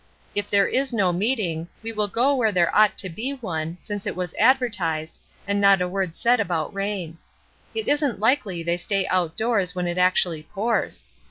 If 0.33 0.49
there 0.49 0.65
is 0.67 0.91
no 0.91 1.13
meeting, 1.13 1.67
we 1.83 1.91
will 1.91 2.07
go 2.07 2.33
where 2.33 2.51
there 2.51 2.75
ought 2.75 2.97
to 2.97 3.07
be 3.07 3.33
one, 3.35 3.77
since 3.79 4.07
it 4.07 4.15
was 4.15 4.33
advertised, 4.39 5.19
and 5.47 5.61
not 5.61 5.79
a 5.79 5.87
word 5.87 6.15
said 6.15 6.39
about 6.39 6.73
rain. 6.73 7.19
It 7.75 7.87
isn't 7.87 8.19
likely 8.19 8.63
they 8.63 8.77
stay 8.77 9.05
out 9.09 9.37
doors 9.37 9.75
when 9.75 9.85
it 9.85 9.99
actually 9.99 10.41
pours. 10.41 11.05